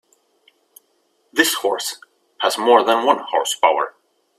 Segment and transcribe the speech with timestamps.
[1.31, 1.97] This horse
[2.39, 3.93] has more than one horse power.